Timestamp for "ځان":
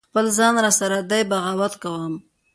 0.37-0.53